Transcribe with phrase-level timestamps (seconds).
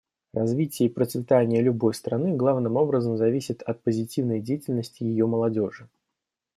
[0.33, 5.89] Развитие и процветание любой страны главным образом зависит от позитивной деятельности ее молодежи.